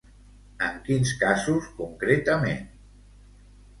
[0.67, 2.65] En quins casos, concretament?